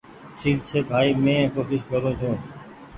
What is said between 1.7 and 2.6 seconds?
ڪررو ڇوٚنٚ